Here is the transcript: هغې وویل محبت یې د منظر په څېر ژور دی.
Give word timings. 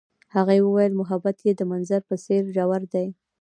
هغې 0.35 0.59
وویل 0.63 0.93
محبت 1.01 1.37
یې 1.45 1.51
د 1.55 1.61
منظر 1.71 2.01
په 2.09 2.15
څېر 2.23 2.43
ژور 2.55 2.81
دی. 2.93 3.07